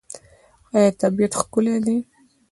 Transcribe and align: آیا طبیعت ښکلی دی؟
آیا 0.75 0.91
طبیعت 1.01 1.31
ښکلی 1.39 1.75
دی؟ 1.85 1.97